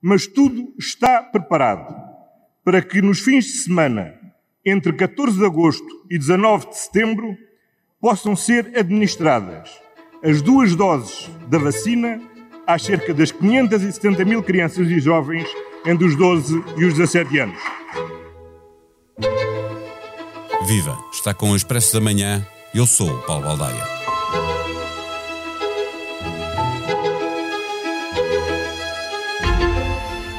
Mas 0.00 0.26
tudo 0.26 0.72
está 0.78 1.22
preparado 1.22 1.94
para 2.64 2.82
que 2.82 3.02
nos 3.02 3.20
fins 3.20 3.46
de 3.46 3.52
semana, 3.52 4.14
entre 4.64 4.92
14 4.92 5.38
de 5.38 5.44
agosto 5.44 6.06
e 6.10 6.18
19 6.18 6.68
de 6.68 6.78
setembro, 6.78 7.36
possam 8.00 8.36
ser 8.36 8.78
administradas 8.78 9.70
as 10.22 10.42
duas 10.42 10.74
doses 10.74 11.30
da 11.48 11.58
vacina 11.58 12.20
às 12.66 12.82
cerca 12.82 13.14
das 13.14 13.32
570 13.32 14.24
mil 14.24 14.42
crianças 14.42 14.88
e 14.88 15.00
jovens 15.00 15.48
entre 15.86 16.06
os 16.06 16.16
12 16.16 16.62
e 16.76 16.84
os 16.84 16.94
17 16.94 17.38
anos. 17.38 17.58
Viva! 20.66 20.98
Está 21.12 21.32
com 21.32 21.50
o 21.52 21.56
Expresso 21.56 21.94
da 21.94 22.00
Manhã. 22.00 22.46
Eu 22.74 22.86
sou 22.86 23.10
o 23.10 23.22
Paulo 23.22 23.44
Baldaia. 23.44 23.82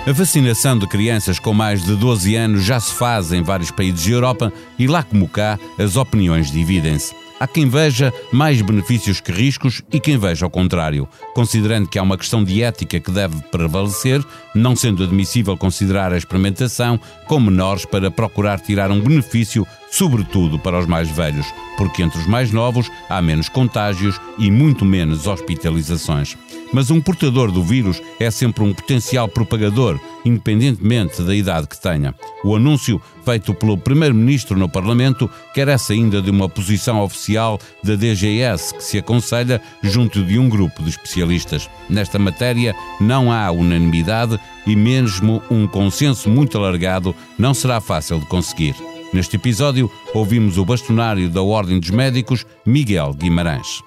A 0.10 0.12
vacinação 0.12 0.76
de 0.76 0.88
crianças 0.88 1.38
com 1.38 1.54
mais 1.54 1.86
de 1.86 1.96
12 1.96 2.36
anos 2.36 2.64
já 2.64 2.80
se 2.80 2.92
faz 2.96 3.32
em 3.32 3.44
vários 3.44 3.70
países 3.70 4.08
da 4.08 4.12
Europa 4.12 4.52
e 4.80 4.88
lá 4.88 5.04
como 5.04 5.30
cá 5.30 5.60
as 5.78 5.96
opiniões 5.98 6.52
dividem-se. 6.52 7.14
Há 7.40 7.46
quem 7.46 7.70
veja 7.70 8.12
mais 8.34 8.60
benefícios 8.60 9.22
que 9.22 9.32
riscos 9.32 9.84
e 9.94 10.00
quem 10.00 10.18
veja 10.18 10.48
ao 10.48 10.50
contrário, 10.50 11.08
considerando 11.36 11.88
que 11.88 12.00
há 12.00 12.02
uma 12.02 12.18
questão 12.18 12.44
de 12.44 12.64
ética 12.64 13.00
que 13.00 13.12
deve 13.12 13.40
prevalecer, 13.52 14.26
não 14.56 14.76
sendo 14.76 15.04
admissível 15.04 15.56
considerar 15.56 16.12
a 16.12 16.18
experimentação 16.18 17.00
com 17.28 17.40
menores 17.40 17.86
para 17.86 18.10
procurar 18.10 18.60
tirar 18.60 18.90
um 18.90 19.00
benefício, 19.00 19.66
sobretudo 19.92 20.58
para 20.58 20.80
os 20.80 20.88
mais 20.88 21.08
velhos, 21.12 21.46
porque 21.78 22.02
entre 22.02 22.20
os 22.20 22.26
mais 22.26 22.52
novos 22.52 22.92
há 23.08 23.22
menos 23.22 23.48
contágios 23.48 24.20
e 24.40 24.50
muito 24.50 24.84
menos 24.84 25.28
hospitalizações. 25.28 26.36
Mas 26.72 26.92
um 26.92 27.02
portador 27.02 27.52
do 27.52 27.64
vírus 27.64 28.02
é 28.20 28.30
sempre 28.30 28.64
um 28.64 28.74
potencial 28.74 29.28
propagador, 29.28 30.00
independentemente 30.24 31.22
da 31.24 31.36
idade 31.36 31.68
que 31.68 31.82
tenha. 31.82 32.14
O 32.44 32.56
anúncio 32.56 33.02
feito 33.26 33.54
pelo 33.54 33.78
Primeiro-Ministro 33.78 34.58
no 34.58 34.70
Parlamento 34.70 35.30
carece 35.56 35.94
ainda 35.94 36.22
de 36.22 36.30
uma 36.30 36.48
posição 36.48 37.02
oficial 37.02 37.60
da 37.84 37.96
DGS, 37.96 38.76
que 38.76 38.84
se 38.84 38.98
aconselha 39.00 39.62
junto 39.82 40.24
de 40.24 40.38
um 40.38 40.48
grupo 40.48 40.84
de 40.84 40.90
especialistas. 40.90 41.70
Nesta 41.90 42.20
matéria 42.20 42.76
não 43.02 43.32
há 43.32 43.50
unanimidade 43.52 44.40
e 44.68 44.76
mesmo 44.76 45.42
um 45.50 45.68
consenso 45.68 46.30
muito 46.30 46.58
alargado 46.58 47.16
não 47.38 47.54
será 47.54 47.82
fácil 47.82 48.20
de 48.20 48.26
conseguir. 48.28 48.76
Neste 49.12 49.38
episódio, 49.38 49.90
ouvimos 50.14 50.60
o 50.60 50.66
bastonário 50.66 51.30
da 51.30 51.42
Ordem 51.42 51.80
dos 51.80 51.90
Médicos, 51.90 52.46
Miguel 52.64 53.12
Guimarães. 53.14 53.82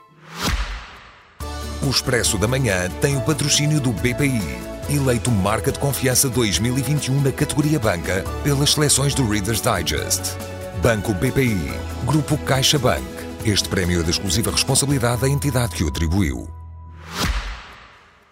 O 1.85 1.91
Expresso 1.91 2.39
da 2.39 2.47
Manhã 2.47 2.89
tem 3.01 3.17
o 3.17 3.21
patrocínio 3.21 3.81
do 3.81 3.91
BPI, 3.91 4.41
eleito 4.89 5.33
Marca 5.33 5.73
de 5.73 5.81
Confiança 5.81 6.29
2021 6.29 7.21
na 7.21 7.33
categoria 7.33 7.77
Banca 7.77 8.25
pelas 8.45 8.75
seleções 8.75 9.15
do 9.15 9.29
Reader's 9.29 9.61
Digest. 9.61 10.37
Banco 10.81 11.13
BPI, 11.13 11.73
Grupo 12.07 12.39
CaixaBank. 12.39 13.03
Este 13.45 13.69
prémio 13.69 13.99
é 13.99 14.05
de 14.05 14.11
exclusiva 14.11 14.53
responsabilidade 14.53 15.23
da 15.23 15.29
entidade 15.29 15.75
que 15.75 15.83
o 15.83 15.89
atribuiu. 15.89 16.62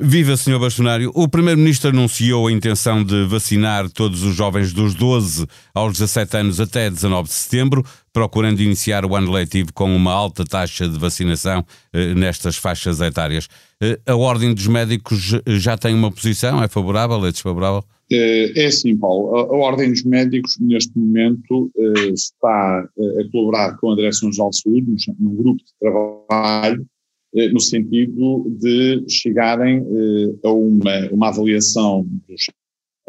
Viva, 0.03 0.35
Sr. 0.35 0.59
Bastonário. 0.59 1.13
O 1.15 1.29
Primeiro-Ministro 1.29 1.91
anunciou 1.91 2.47
a 2.47 2.53
intenção 2.53 3.05
de 3.05 3.25
vacinar 3.27 3.91
todos 3.91 4.23
os 4.23 4.35
jovens 4.35 4.73
dos 4.73 4.95
12 4.95 5.47
aos 5.75 5.93
17 5.93 6.37
anos 6.39 6.59
até 6.59 6.89
19 6.89 7.29
de 7.29 7.35
setembro, 7.35 7.85
procurando 8.11 8.61
iniciar 8.61 9.05
o 9.05 9.15
ano 9.15 9.31
letivo 9.31 9.73
com 9.75 9.95
uma 9.95 10.13
alta 10.13 10.43
taxa 10.45 10.89
de 10.89 10.99
vacinação 10.99 11.65
eh, 11.93 12.15
nestas 12.15 12.57
faixas 12.57 13.01
etárias. 13.01 13.47
Eh, 13.83 14.01
a 14.07 14.17
Ordem 14.17 14.55
dos 14.55 14.67
Médicos 14.67 15.39
já 15.47 15.77
tem 15.77 15.95
uma 15.95 16.11
posição? 16.11 16.63
É 16.63 16.69
favorável? 16.69 17.25
É 17.27 17.31
desfavorável? 17.31 17.85
É 18.13 18.67
assim, 18.67 18.97
Paulo. 18.97 19.37
A, 19.37 19.43
a 19.43 19.57
Ordem 19.57 19.91
dos 19.91 20.03
Médicos, 20.03 20.59
neste 20.59 20.99
momento, 20.99 21.71
eh, 21.77 22.09
está 22.09 22.89
eh, 22.99 23.23
a 23.23 23.31
colaborar 23.31 23.77
com 23.77 23.93
a 23.93 23.97
Direção-Geral 23.97 24.51
de 24.51 24.61
Saúde, 24.61 24.97
num 25.19 25.37
grupo 25.37 25.63
de 25.63 25.73
trabalho 25.79 26.83
eh, 26.83 27.00
no 27.33 27.61
sentido 27.61 28.45
de 28.59 29.05
chegarem 29.09 29.79
eh, 29.79 30.35
a 30.43 30.53
uma, 30.53 31.09
uma 31.13 31.29
avaliação 31.29 32.03
do 32.03 32.35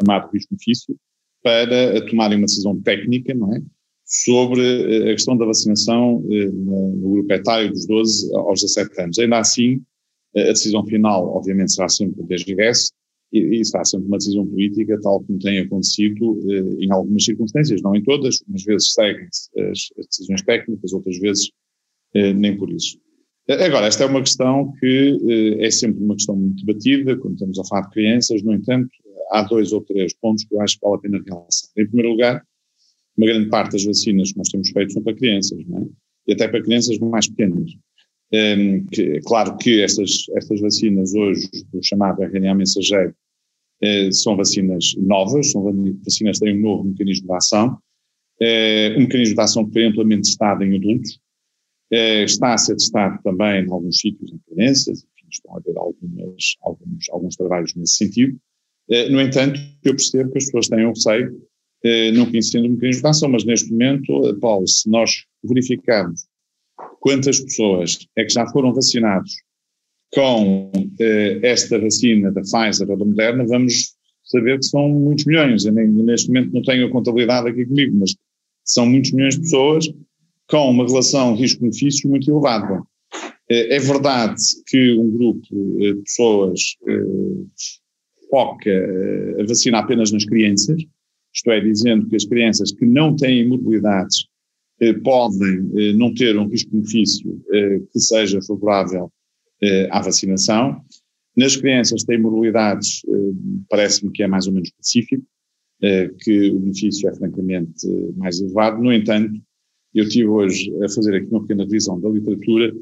chamado 0.00 0.30
risco-benefício 0.32 0.96
para 1.42 2.06
tomarem 2.06 2.38
uma 2.38 2.46
decisão 2.46 2.80
técnica, 2.80 3.34
não 3.34 3.54
é? 3.54 3.60
Sobre 4.04 4.62
eh, 4.62 5.10
a 5.10 5.14
questão 5.14 5.36
da 5.36 5.44
vacinação 5.44 6.20
no 6.20 7.10
grupo 7.14 7.32
etário 7.32 7.70
dos 7.70 7.86
12 7.86 8.34
aos 8.36 8.60
17 8.60 9.00
anos. 9.00 9.18
Ainda 9.18 9.38
assim, 9.38 9.82
a 10.36 10.52
decisão 10.52 10.86
final, 10.86 11.34
obviamente, 11.34 11.72
será 11.72 11.88
sempre 11.88 12.22
da 12.22 12.36
DGS 12.36 12.92
e, 13.32 13.60
e 13.60 13.64
será 13.64 13.84
sempre 13.84 14.06
uma 14.06 14.18
decisão 14.18 14.46
política, 14.46 15.00
tal 15.02 15.20
como 15.24 15.38
tem 15.40 15.58
acontecido 15.58 16.38
em 16.80 16.92
algumas 16.92 17.24
circunstâncias, 17.24 17.82
não 17.82 17.96
em 17.96 18.02
todas, 18.02 18.40
umas 18.48 18.62
vezes 18.62 18.92
seguem-se 18.92 19.50
as, 19.58 19.88
as 19.98 20.06
decisões 20.06 20.42
técnicas, 20.42 20.92
outras 20.92 21.18
vezes 21.18 21.50
nem 22.14 22.56
por 22.56 22.70
isso. 22.70 23.01
Agora, 23.48 23.86
esta 23.86 24.04
é 24.04 24.06
uma 24.06 24.20
questão 24.20 24.72
que 24.78 25.18
eh, 25.28 25.66
é 25.66 25.70
sempre 25.70 26.02
uma 26.02 26.14
questão 26.14 26.36
muito 26.36 26.64
debatida 26.64 27.16
quando 27.16 27.34
estamos 27.34 27.58
a 27.58 27.64
falar 27.64 27.82
de 27.82 27.90
crianças, 27.90 28.42
no 28.42 28.54
entanto, 28.54 28.88
há 29.32 29.42
dois 29.42 29.72
ou 29.72 29.80
três 29.80 30.14
pontos 30.14 30.44
que 30.44 30.54
eu 30.54 30.60
acho 30.60 30.78
que 30.78 30.86
vale 30.86 30.96
a 30.96 31.00
pena 31.00 31.22
realçar. 31.26 31.70
Em 31.76 31.86
primeiro 31.86 32.10
lugar, 32.10 32.44
uma 33.16 33.26
grande 33.26 33.48
parte 33.48 33.72
das 33.72 33.84
vacinas 33.84 34.30
que 34.30 34.38
nós 34.38 34.48
temos 34.48 34.70
feito 34.70 34.92
são 34.92 35.02
para 35.02 35.14
crianças, 35.14 35.58
é? 35.58 35.86
E 36.28 36.32
até 36.34 36.46
para 36.46 36.62
crianças 36.62 36.98
mais 36.98 37.28
pequenas. 37.28 37.72
Um, 38.32 38.36
ehm, 38.36 38.86
que, 38.86 39.20
claro 39.22 39.56
que 39.58 39.82
estas, 39.82 40.24
estas 40.36 40.60
vacinas 40.60 41.12
hoje, 41.12 41.48
do 41.72 41.82
chamado 41.82 42.22
RNA 42.22 42.54
mensageiro, 42.54 43.14
eh, 43.82 44.12
são 44.12 44.36
vacinas 44.36 44.94
novas, 44.96 45.50
são 45.50 45.64
vacinas 46.04 46.38
que 46.38 46.44
têm 46.44 46.56
um 46.56 46.60
novo 46.60 46.84
mecanismo 46.84 47.26
de 47.26 47.34
ação, 47.34 47.76
eh, 48.40 48.94
um 48.96 49.00
mecanismo 49.00 49.34
de 49.34 49.40
ação 49.40 49.66
que 49.66 49.72
foi 49.72 49.84
amplamente 49.84 50.28
testado 50.28 50.62
em 50.62 50.76
adultos, 50.76 51.18
está 51.92 52.54
a 52.54 52.58
ser 52.58 52.74
testado 52.76 53.18
também 53.22 53.64
em 53.64 53.70
alguns 53.70 53.98
sítios 53.98 54.32
em 54.32 54.38
crianças, 54.48 55.04
enfim, 55.04 55.28
estão 55.30 55.54
a 55.54 55.58
haver 55.58 55.76
algumas, 55.76 56.56
alguns, 56.62 57.10
alguns 57.10 57.36
trabalhos 57.36 57.74
nesse 57.74 57.96
sentido. 57.96 58.38
Eh, 58.90 59.10
no 59.10 59.20
entanto, 59.20 59.60
eu 59.84 59.94
percebo 59.94 60.30
que 60.32 60.38
as 60.38 60.46
pessoas 60.46 60.68
têm 60.68 60.86
um 60.86 60.90
receio, 60.90 61.42
eh, 61.84 62.12
não 62.12 62.26
conhecendo 62.26 62.66
o 62.66 62.70
mecanismo 62.70 63.02
de 63.02 63.08
ação, 63.08 63.28
mas 63.28 63.44
neste 63.44 63.70
momento, 63.70 64.38
Paulo, 64.40 64.66
se 64.66 64.88
nós 64.88 65.24
verificarmos 65.44 66.26
quantas 67.00 67.40
pessoas 67.40 68.06
é 68.16 68.24
que 68.24 68.32
já 68.32 68.46
foram 68.46 68.72
vacinados 68.72 69.34
com 70.14 70.70
esta 71.42 71.78
vacina 71.78 72.30
da 72.30 72.42
Pfizer 72.42 72.90
ou 72.90 72.98
da 72.98 73.04
Moderna, 73.04 73.46
vamos 73.46 73.94
saber 74.24 74.58
que 74.58 74.66
são 74.66 74.88
muitos 74.88 75.24
milhões. 75.24 75.64
Eu 75.64 75.72
neste 75.72 76.28
momento 76.28 76.52
não 76.52 76.62
tenho 76.62 76.86
a 76.86 76.90
contabilidade 76.90 77.48
aqui 77.48 77.64
comigo, 77.64 77.96
mas 77.98 78.14
são 78.64 78.86
muitos 78.86 79.12
milhões 79.12 79.36
de 79.36 79.40
pessoas 79.40 79.92
com 80.52 80.70
uma 80.70 80.86
relação 80.86 81.34
risco-benefício 81.34 82.10
muito 82.10 82.30
elevada. 82.30 82.82
É, 83.48 83.76
é 83.76 83.78
verdade 83.78 84.42
que 84.66 84.92
um 84.98 85.10
grupo 85.10 85.46
de 85.50 85.94
pessoas 86.04 86.76
eh, 86.86 87.64
foca 88.28 88.68
eh, 88.68 89.40
a 89.40 89.46
vacina 89.46 89.78
apenas 89.78 90.12
nas 90.12 90.26
crianças, 90.26 90.82
isto 91.34 91.50
é, 91.50 91.58
dizendo 91.58 92.06
que 92.06 92.16
as 92.16 92.26
crianças 92.26 92.70
que 92.70 92.84
não 92.84 93.16
têm 93.16 93.48
mobilidades 93.48 94.26
eh, 94.82 94.92
podem 94.92 95.62
não 95.96 96.12
ter 96.12 96.36
um 96.38 96.46
risco-benefício 96.46 97.42
que 97.90 97.98
seja 97.98 98.42
favorável 98.42 99.10
à 99.90 100.02
vacinação. 100.02 100.82
Nas 101.34 101.56
crianças 101.56 102.02
que 102.02 102.08
têm 102.08 102.20
mobilidades, 102.20 103.00
parece-me 103.70 104.12
que 104.12 104.22
é 104.22 104.26
mais 104.26 104.46
ou 104.46 104.52
menos 104.52 104.68
específico, 104.68 105.24
que 106.20 106.50
o 106.50 106.60
benefício 106.60 107.08
é 107.08 107.14
francamente 107.14 107.86
mais 108.16 108.40
elevado. 108.40 108.82
No 108.82 108.92
entanto, 108.92 109.40
eu 109.94 110.04
estive 110.04 110.28
hoje 110.28 110.72
a 110.82 110.88
fazer 110.88 111.14
aqui 111.16 111.28
uma 111.30 111.42
pequena 111.42 111.64
revisão 111.64 112.00
da 112.00 112.08
literatura 112.08 112.74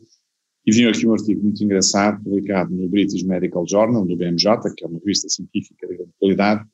e 0.67 0.73
vi 0.73 0.87
aqui 0.87 1.07
um 1.07 1.13
artigo 1.13 1.43
muito 1.43 1.63
engraçado 1.65 2.23
publicado 2.23 2.75
no 2.75 2.89
British 2.89 3.23
Medical 3.23 3.67
Journal, 3.67 4.07
do 4.07 4.17
BMJ, 4.17 4.45
que 4.77 4.85
é 4.85 4.87
uma 4.87 4.99
revista 4.99 5.29
científica 5.29 5.87
de 5.87 5.97
grande 5.97 6.13
qualidade, 6.19 6.65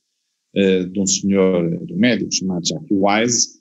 uh, 0.57 0.87
de 0.91 1.01
um 1.01 1.07
senhor, 1.07 1.87
de 1.87 1.93
um 1.95 1.97
médico 1.97 2.35
chamado 2.35 2.67
Jackie 2.67 2.95
Wise, 2.95 3.61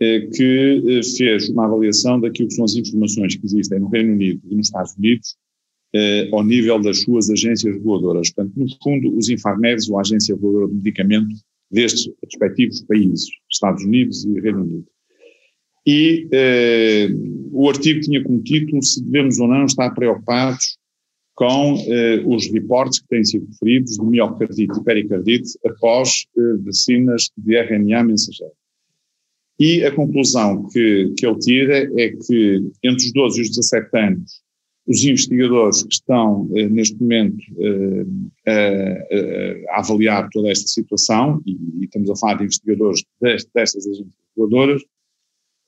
uh, 0.00 0.30
que 0.30 1.00
uh, 1.00 1.16
fez 1.16 1.48
uma 1.50 1.66
avaliação 1.66 2.20
daquilo 2.20 2.48
que 2.48 2.54
são 2.54 2.64
as 2.64 2.76
informações 2.76 3.36
que 3.36 3.44
existem 3.44 3.80
no 3.80 3.88
Reino 3.88 4.12
Unido 4.12 4.40
e 4.48 4.54
nos 4.54 4.68
Estados 4.68 4.94
Unidos 4.96 5.36
ao 6.32 6.44
nível 6.44 6.78
das 6.82 7.00
suas 7.00 7.30
agências 7.30 7.74
reguladoras. 7.74 8.30
Portanto, 8.30 8.54
no 8.58 8.66
fundo, 8.82 9.16
os 9.16 9.30
Infarmeds, 9.30 9.88
ou 9.88 9.96
a 9.96 10.02
Agência 10.02 10.34
Reguladora 10.34 10.68
do 10.68 10.74
Medicamento, 10.74 11.34
destes 11.70 12.12
respectivos 12.22 12.82
países, 12.82 13.26
Estados 13.50 13.82
Unidos 13.82 14.22
e 14.26 14.38
Reino 14.38 14.64
Unido 14.64 14.86
e 15.88 16.28
eh, 16.30 17.08
o 17.50 17.66
artigo 17.66 18.00
tinha 18.00 18.22
como 18.22 18.42
título 18.42 18.82
se 18.82 19.02
devemos 19.02 19.38
ou 19.38 19.48
não 19.48 19.64
estar 19.64 19.88
preocupados 19.94 20.76
com 21.34 21.82
eh, 21.88 22.22
os 22.26 22.46
reportes 22.52 22.98
que 22.98 23.08
têm 23.08 23.24
sido 23.24 23.46
referidos 23.46 23.96
de 23.96 24.04
miocardite 24.04 24.78
e 24.78 24.84
pericardite 24.84 25.58
após 25.64 26.26
eh, 26.36 26.56
vacinas 26.62 27.30
de 27.38 27.56
RNA 27.56 28.04
mensageiro. 28.04 28.52
E 29.58 29.82
a 29.82 29.90
conclusão 29.90 30.68
que, 30.68 31.14
que 31.16 31.26
ele 31.26 31.38
tira 31.38 31.90
é 31.98 32.10
que 32.10 32.70
entre 32.84 33.06
os 33.06 33.12
12 33.14 33.38
e 33.38 33.42
os 33.44 33.48
17 33.48 33.98
anos 33.98 34.42
Os 34.86 35.02
investigadores 35.04 35.84
que 35.84 35.94
estão 35.94 36.50
eh, 36.54 36.68
neste 36.68 37.00
momento 37.00 37.42
eh, 38.46 39.64
a, 39.70 39.78
avaliar 39.78 40.28
toda 40.28 40.50
esta 40.50 40.68
situação, 40.68 41.40
e, 41.46 41.52
e, 41.80 41.84
estamos 41.84 42.10
a 42.10 42.16
falar 42.16 42.34
de 42.34 42.44
investigadores 42.44 43.02
deste, 43.22 43.50
destas 43.54 43.86
agências 43.86 44.06
reguladoras, 44.36 44.82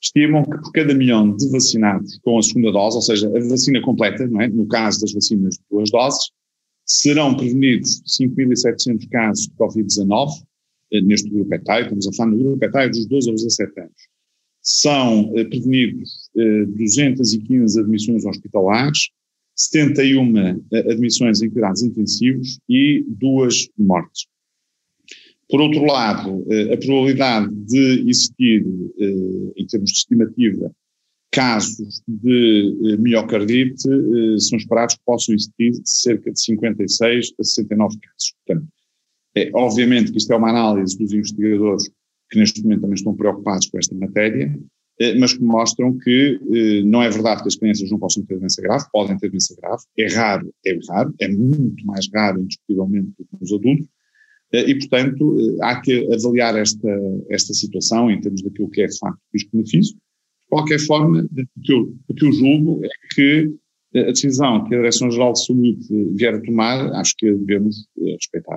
estimam 0.01 0.45
que 0.45 0.59
por 0.59 0.73
cada 0.73 0.95
milhão 0.95 1.37
de 1.37 1.49
vacinados 1.51 2.19
com 2.23 2.39
a 2.39 2.43
segunda 2.43 2.73
dose, 2.73 2.97
ou 2.97 3.03
seja, 3.03 3.29
a 3.29 3.49
vacina 3.49 3.81
completa, 3.83 4.25
é? 4.25 4.49
no 4.49 4.67
caso 4.67 5.01
das 5.01 5.13
vacinas 5.13 5.55
de 5.55 5.65
duas 5.71 5.91
doses, 5.91 6.31
serão 6.87 7.37
prevenidos 7.37 8.03
5.700 8.07 9.09
casos 9.09 9.45
de 9.47 9.53
Covid-19, 9.55 10.31
eh, 10.93 11.01
neste 11.03 11.29
grupo 11.31 11.55
etário, 11.55 11.85
estamos 11.85 12.09
a 12.09 12.13
falar 12.13 12.31
no 12.31 12.39
grupo 12.39 12.65
etário 12.65 12.91
dos 12.91 13.07
12 13.07 13.31
aos 13.31 13.43
17 13.43 13.81
anos. 13.81 14.09
São 14.63 15.33
eh, 15.37 15.45
prevenidos 15.45 16.31
eh, 16.37 16.65
215 16.67 17.81
admissões 17.81 18.25
hospitalares, 18.25 19.11
71 19.55 20.39
eh, 20.39 20.57
admissões 20.91 21.43
em 21.43 21.51
cuidados 21.51 21.83
intensivos 21.83 22.59
e 22.69 23.05
duas 23.09 23.69
mortes. 23.79 24.27
Por 25.51 25.61
outro 25.61 25.85
lado, 25.85 26.47
eh, 26.49 26.73
a 26.73 26.77
probabilidade 26.77 27.53
de 27.53 28.09
existir, 28.09 28.65
eh, 28.99 29.53
em 29.57 29.67
termos 29.67 29.91
de 29.91 29.99
estimativa, 29.99 30.71
casos 31.33 32.03
de 32.07 32.77
eh, 32.85 32.97
miocardite 32.97 33.83
são 34.39 34.59
esperados 34.59 34.95
que 34.95 35.03
possam 35.05 35.35
existir 35.35 35.73
cerca 35.85 36.31
de 36.31 36.41
56 36.41 37.33
a 37.39 37.45
69 37.45 37.99
casos. 37.99 38.35
Portanto, 38.47 38.69
é, 39.37 39.51
obviamente 39.55 40.13
que 40.13 40.19
isto 40.19 40.33
é 40.33 40.37
uma 40.37 40.51
análise 40.51 40.97
dos 40.97 41.13
investigadores 41.13 41.91
que 42.31 42.39
neste 42.39 42.63
momento 42.63 42.83
também 42.83 42.95
estão 42.95 43.15
preocupados 43.15 43.69
com 43.69 43.79
esta 43.79 43.95
matéria, 43.95 44.57
mas 45.19 45.33
que 45.33 45.43
mostram 45.43 45.97
que 45.97 46.39
não 46.85 47.03
é 47.03 47.09
verdade 47.09 47.43
que 47.43 47.49
as 47.49 47.57
crianças 47.57 47.91
não 47.91 47.99
possam 47.99 48.23
ter 48.25 48.39
doença 48.39 48.61
grave, 48.61 48.85
podem 48.93 49.17
ter 49.19 49.31
doença 49.31 49.57
grave, 49.57 49.83
é 49.99 50.07
raro, 50.13 50.53
é 50.65 50.79
raro, 50.89 51.15
é 51.19 51.29
muito 51.29 51.85
mais 51.87 52.09
raro 52.13 52.41
indiscutivelmente 52.41 53.09
do 53.19 53.25
que 53.25 53.37
nos 53.41 53.53
adultos, 53.53 53.89
e, 54.53 54.79
portanto, 54.79 55.39
eh, 55.39 55.65
há 55.65 55.81
que 55.81 56.09
avaliar 56.13 56.57
esta, 56.57 56.89
esta 57.29 57.55
situação 57.55 58.11
em 58.11 58.21
termos 58.21 58.43
daquilo 58.43 58.71
que 58.71 58.83
é 58.83 58.87
de 58.87 58.99
facto 58.99 59.21
risco-benefício. 59.33 59.95
De 59.95 60.49
qualquer 60.49 60.81
forma, 60.81 61.23
o 61.23 61.61
que, 61.63 61.73
o 61.73 62.15
que 62.15 62.25
eu 62.25 62.33
julgo 62.33 62.85
é 62.85 62.89
que 63.15 63.55
a 63.97 64.03
decisão 64.05 64.65
que 64.65 64.75
a 64.75 64.79
Direção-Geral 64.79 65.33
de 65.33 65.45
Saúde 65.45 65.79
vier 66.15 66.35
a 66.35 66.41
tomar, 66.41 66.93
acho 66.95 67.15
que 67.17 67.33
devemos 67.33 67.89
eh, 67.99 68.13
respeitar. 68.13 68.57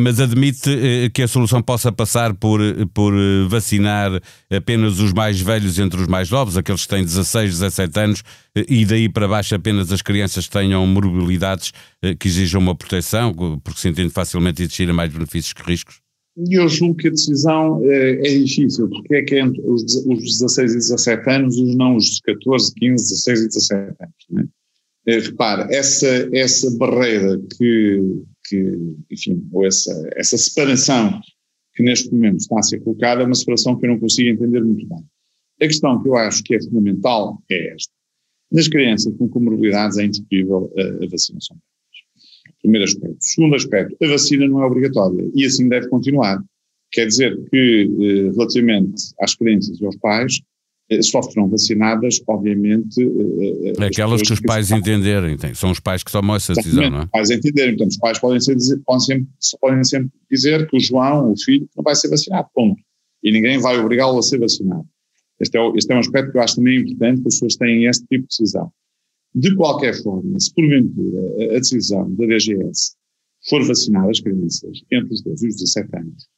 Mas 0.00 0.18
admite 0.18 0.70
que 1.14 1.22
a 1.22 1.28
solução 1.28 1.62
possa 1.62 1.92
passar 1.92 2.34
por, 2.34 2.60
por 2.92 3.14
vacinar 3.48 4.20
apenas 4.50 4.98
os 4.98 5.12
mais 5.12 5.40
velhos 5.40 5.78
entre 5.78 6.00
os 6.00 6.08
mais 6.08 6.30
novos, 6.30 6.56
aqueles 6.56 6.82
que 6.82 6.88
têm 6.88 7.04
16, 7.04 7.58
17 7.60 8.00
anos, 8.00 8.22
e 8.68 8.84
daí 8.84 9.08
para 9.08 9.28
baixo 9.28 9.54
apenas 9.54 9.92
as 9.92 10.02
crianças 10.02 10.46
que 10.46 10.52
tenham 10.52 10.86
morbilidades 10.86 11.72
que 12.18 12.28
exijam 12.28 12.60
uma 12.60 12.74
proteção, 12.74 13.32
porque 13.62 13.80
se 13.80 13.88
entende 13.88 14.10
facilmente 14.10 14.62
existirem 14.62 14.94
mais 14.94 15.12
benefícios 15.12 15.52
que 15.52 15.62
riscos? 15.62 16.02
Eu 16.50 16.66
julgo 16.66 16.94
que 16.94 17.08
a 17.08 17.10
decisão 17.10 17.82
é, 17.84 18.12
é 18.12 18.38
difícil, 18.38 18.88
porque 18.88 19.16
é 19.16 19.22
que 19.22 19.34
é 19.34 19.40
entre 19.40 19.60
os, 19.66 19.82
os 20.06 20.38
16 20.38 20.72
e 20.72 20.76
17 20.76 21.30
anos, 21.30 21.58
os 21.58 21.76
não 21.76 21.96
os 21.96 22.20
14, 22.20 22.72
15, 22.74 23.04
16 23.04 23.40
e 23.40 23.48
17 23.48 23.82
anos. 24.00 24.14
É, 25.12 25.18
repare, 25.18 25.74
essa, 25.74 26.06
essa 26.32 26.70
barreira 26.78 27.38
que, 27.58 28.22
que, 28.46 28.78
enfim, 29.10 29.46
ou 29.52 29.66
essa, 29.66 29.92
essa 30.16 30.38
separação 30.38 31.20
que 31.74 31.82
neste 31.82 32.10
momento 32.10 32.38
está 32.38 32.58
a 32.58 32.62
ser 32.62 32.80
colocada 32.80 33.22
é 33.22 33.26
uma 33.26 33.34
separação 33.34 33.78
que 33.78 33.84
eu 33.84 33.90
não 33.90 34.00
consigo 34.00 34.30
entender 34.30 34.62
muito 34.62 34.86
bem. 34.88 35.04
A 35.60 35.66
questão 35.66 36.02
que 36.02 36.08
eu 36.08 36.16
acho 36.16 36.42
que 36.42 36.54
é 36.54 36.62
fundamental 36.62 37.42
é 37.50 37.74
esta. 37.74 37.92
Nas 38.50 38.68
crianças 38.68 39.14
com 39.16 39.28
comorbilidades 39.28 39.98
é 39.98 40.04
indiscutível 40.04 40.72
a, 40.78 41.04
a 41.04 41.08
vacinação. 41.08 41.58
Primeiro 42.62 42.84
aspecto. 42.84 43.16
Segundo 43.20 43.56
aspecto, 43.56 43.96
a 44.02 44.08
vacina 44.08 44.48
não 44.48 44.62
é 44.62 44.66
obrigatória 44.66 45.30
e 45.34 45.44
assim 45.44 45.68
deve 45.68 45.88
continuar. 45.88 46.42
Quer 46.90 47.06
dizer 47.06 47.38
que, 47.50 47.90
eh, 48.00 48.30
relativamente 48.32 49.12
às 49.20 49.34
crianças 49.34 49.78
e 49.80 49.84
aos 49.84 49.96
pais, 49.96 50.40
eh, 50.40 50.51
só 51.02 51.22
serão 51.22 51.48
vacinadas, 51.48 52.20
obviamente. 52.26 53.00
Eh, 53.00 53.72
eh, 53.78 53.84
Aquelas 53.86 54.22
que 54.22 54.32
os 54.32 54.40
pais 54.40 54.68
que 54.68 54.74
entenderem, 54.74 55.36
são 55.54 55.70
os 55.70 55.80
pais 55.80 56.02
que 56.02 56.12
tomam 56.12 56.36
essa 56.36 56.54
decisão, 56.54 56.90
não 56.90 57.00
é? 57.00 57.04
Os 57.04 57.10
pais 57.10 57.30
entenderem, 57.30 57.76
portanto, 57.76 57.90
os 57.92 57.98
pais 57.98 58.18
podem, 58.18 58.40
ser, 58.40 58.56
podem, 58.84 59.00
sempre, 59.00 59.28
podem 59.60 59.84
sempre 59.84 60.10
dizer 60.30 60.68
que 60.68 60.76
o 60.76 60.80
João, 60.80 61.32
o 61.32 61.38
filho, 61.38 61.68
não 61.76 61.82
vai 61.82 61.94
ser 61.94 62.08
vacinado, 62.08 62.48
ponto. 62.54 62.80
E 63.22 63.32
ninguém 63.32 63.58
vai 63.58 63.78
obrigá-lo 63.78 64.18
a 64.18 64.22
ser 64.22 64.38
vacinado. 64.38 64.84
Este 65.40 65.56
é, 65.56 65.72
este 65.76 65.92
é 65.92 65.96
um 65.96 66.00
aspecto 66.00 66.32
que 66.32 66.38
eu 66.38 66.42
acho 66.42 66.56
também 66.56 66.80
importante 66.80 67.22
que 67.22 67.28
as 67.28 67.34
pessoas 67.34 67.56
tenham 67.56 67.90
este 67.90 68.02
tipo 68.06 68.22
de 68.22 68.28
decisão. 68.28 68.72
De 69.34 69.54
qualquer 69.56 69.94
forma, 70.02 70.38
se 70.38 70.52
porventura 70.54 71.56
a 71.56 71.58
decisão 71.58 72.14
da 72.14 72.26
DGS 72.26 72.94
for 73.48 73.66
vacinar 73.66 74.08
as 74.08 74.20
crianças 74.20 74.82
entre 74.90 75.14
os 75.14 75.22
12 75.22 75.46
e 75.46 75.48
os 75.48 75.56
17 75.56 75.96
anos, 75.96 76.28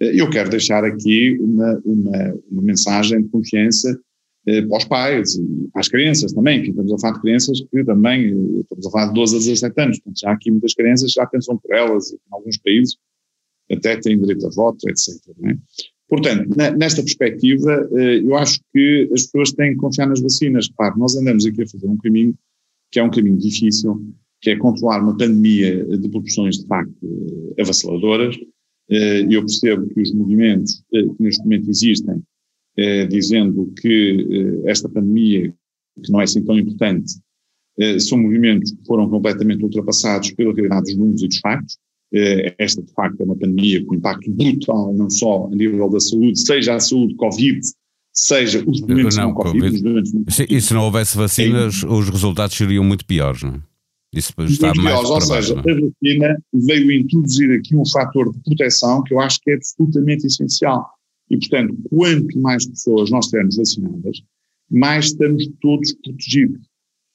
eu 0.00 0.30
quero 0.30 0.48
deixar 0.48 0.84
aqui 0.84 1.38
uma, 1.40 1.80
uma, 1.84 2.34
uma 2.50 2.62
mensagem 2.62 3.22
de 3.22 3.28
confiança 3.28 4.00
eh, 4.46 4.62
para 4.62 4.78
os 4.78 4.84
pais 4.84 5.34
e 5.34 5.68
para 5.70 5.80
as 5.80 5.88
crianças 5.88 6.32
também, 6.32 6.62
que 6.62 6.70
estamos 6.70 6.92
a 6.92 6.98
falar 6.98 7.14
de 7.14 7.20
crianças 7.20 7.60
que 7.70 7.84
também, 7.84 8.26
eh, 8.28 8.60
estamos 8.60 8.86
a 8.86 8.90
falar 8.90 9.06
de 9.08 9.14
12 9.14 9.36
a 9.36 9.38
17 9.38 9.80
anos, 9.80 9.98
portanto 9.98 10.20
já 10.20 10.32
aqui 10.32 10.50
muitas 10.50 10.74
crianças 10.74 11.12
já 11.12 11.26
pensam 11.26 11.58
por 11.58 11.74
elas, 11.74 12.10
e 12.10 12.14
em 12.14 12.18
alguns 12.30 12.56
países 12.58 12.96
até 13.70 13.96
têm 13.96 14.18
direito 14.18 14.46
a 14.46 14.50
voto, 14.50 14.88
etc. 14.88 15.14
É? 15.44 15.56
Portanto, 16.08 16.56
nesta 16.76 17.02
perspectiva, 17.02 17.88
eh, 17.92 18.20
eu 18.20 18.34
acho 18.36 18.60
que 18.72 19.08
as 19.12 19.26
pessoas 19.26 19.52
têm 19.52 19.72
que 19.72 19.76
confiar 19.76 20.08
nas 20.08 20.20
vacinas. 20.20 20.68
Claro, 20.68 20.98
nós 20.98 21.14
andamos 21.16 21.46
aqui 21.46 21.62
a 21.62 21.68
fazer 21.68 21.86
um 21.86 21.98
caminho 21.98 22.34
que 22.90 22.98
é 22.98 23.04
um 23.04 23.10
caminho 23.10 23.38
difícil, 23.38 24.02
que 24.40 24.50
é 24.50 24.56
controlar 24.56 25.02
uma 25.02 25.16
pandemia 25.16 25.84
de 25.84 26.08
proporções 26.08 26.58
de 26.58 26.66
facto 26.66 26.96
eh, 27.58 27.62
avassaladoras, 27.62 28.36
eu 28.90 29.40
percebo 29.40 29.86
que 29.88 30.00
os 30.00 30.12
movimentos 30.12 30.82
eh, 30.92 31.02
que 31.02 31.22
neste 31.22 31.42
momento 31.44 31.70
existem, 31.70 32.22
eh, 32.76 33.06
dizendo 33.06 33.72
que 33.80 34.62
esta 34.64 34.88
pandemia, 34.88 35.54
que 36.02 36.10
não 36.10 36.20
é 36.20 36.24
assim 36.24 36.42
tão 36.44 36.58
importante, 36.58 37.14
são 37.98 38.18
movimentos 38.18 38.72
que 38.72 38.84
foram 38.84 39.08
completamente 39.08 39.64
ultrapassados 39.64 40.32
pela 40.32 40.52
realidade 40.52 40.86
dos 40.86 40.96
números 40.96 41.22
e 41.22 41.28
dos 41.28 41.38
factos. 41.38 41.78
Esta, 42.58 42.82
de 42.82 42.92
facto, 42.92 43.20
é 43.20 43.24
uma 43.24 43.36
pandemia 43.36 43.82
com 43.86 43.94
impacto 43.94 44.30
brutal, 44.30 44.92
não 44.92 45.08
só 45.08 45.46
a 45.46 45.56
nível 45.56 45.88
da 45.88 45.98
saúde, 45.98 46.38
seja 46.38 46.74
a 46.74 46.80
saúde 46.80 47.14
Covid, 47.14 47.60
seja 48.12 48.62
os 48.66 48.80
doentes 48.82 49.16
não, 49.16 49.28
não 49.28 49.34
COVID. 49.34 49.60
COVID. 49.60 49.82
Doentes 49.82 50.12
não 50.12 50.24
COVID. 50.24 50.54
E 50.54 50.60
se 50.60 50.74
não 50.74 50.82
houvesse 50.84 51.16
vacinas, 51.16 51.82
é. 51.82 51.86
os 51.86 52.08
resultados 52.10 52.56
seriam 52.56 52.84
muito 52.84 53.06
piores, 53.06 53.42
não 53.42 53.54
é? 53.54 53.69
Isso 54.12 54.34
está 54.38 54.74
mais 54.74 55.08
ou 55.08 55.20
seja, 55.20 55.54
é? 55.54 55.58
a 55.58 55.62
vacina 55.62 56.42
veio 56.52 56.90
introduzir 56.92 57.52
aqui 57.52 57.76
um 57.76 57.86
fator 57.86 58.32
de 58.32 58.40
proteção 58.40 59.02
que 59.04 59.14
eu 59.14 59.20
acho 59.20 59.40
que 59.40 59.52
é 59.52 59.54
absolutamente 59.54 60.26
essencial. 60.26 60.90
E, 61.30 61.38
portanto, 61.38 61.76
quanto 61.88 62.40
mais 62.40 62.66
pessoas 62.66 63.10
nós 63.10 63.26
tivermos 63.26 63.56
vacinadas, 63.56 64.22
mais 64.68 65.06
estamos 65.06 65.48
todos 65.60 65.92
protegidos. 65.92 66.60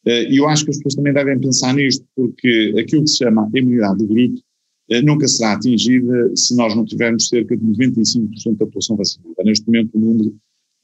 Eh, 0.06 0.32
e 0.32 0.38
eu 0.38 0.48
acho 0.48 0.64
que 0.64 0.72
as 0.72 0.78
pessoas 0.78 0.96
também 0.96 1.14
devem 1.14 1.40
pensar 1.40 1.74
nisto, 1.74 2.06
porque 2.16 2.74
aquilo 2.80 3.04
que 3.04 3.10
se 3.10 3.18
chama 3.18 3.50
imunidade 3.54 4.00
de 4.00 4.06
grupo 4.06 4.42
eh, 4.90 5.02
nunca 5.02 5.28
será 5.28 5.54
atingida 5.54 6.32
se 6.36 6.56
nós 6.56 6.74
não 6.76 6.86
tivermos 6.86 7.28
cerca 7.28 7.58
de 7.58 7.66
95% 7.66 8.58
da 8.58 8.66
população 8.66 8.96
vacinada. 8.96 9.44
Neste 9.44 9.66
momento, 9.66 9.96
o 9.96 10.00
número, 10.00 10.36